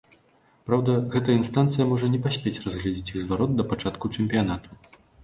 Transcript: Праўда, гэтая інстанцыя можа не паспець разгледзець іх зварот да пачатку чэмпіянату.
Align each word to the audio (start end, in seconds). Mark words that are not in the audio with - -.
Праўда, 0.67 0.93
гэтая 1.15 1.35
інстанцыя 1.41 1.85
можа 1.91 2.09
не 2.13 2.19
паспець 2.23 2.61
разгледзець 2.65 3.13
іх 3.13 3.21
зварот 3.25 3.53
да 3.59 3.67
пачатку 3.75 4.11
чэмпіянату. 4.21 4.75